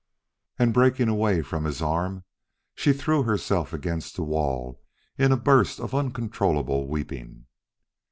[0.57, 2.23] And breaking away from his arm,
[2.73, 4.81] she threw herself against the wall
[5.15, 7.45] in a burst of uncontrollable weeping.